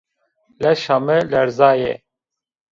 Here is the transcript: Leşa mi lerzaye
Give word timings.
Leşa 0.61 0.97
mi 1.05 1.17
lerzaye 1.31 1.93